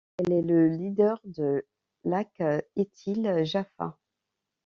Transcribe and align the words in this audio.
Elle 0.17 0.33
est 0.33 0.41
le 0.41 0.67
leader 0.67 1.19
de 1.25 1.63
l'Hak 2.05 2.41
Ityl 2.75 3.45
Jaffa. 3.45 3.99